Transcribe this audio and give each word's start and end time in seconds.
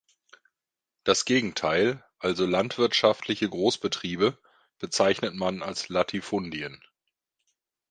Das 1.03 1.25
Gegenteil, 1.25 2.03
also 2.17 2.47
landwirtschaftliche 2.47 3.47
Großbetriebe, 3.47 4.35
bezeichnet 4.79 5.35
man 5.35 5.61
als 5.61 5.89
Latifundien. 5.89 6.81